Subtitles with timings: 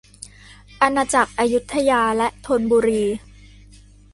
[0.81, 3.03] อาณาจักรอยุธยาและธนบุรี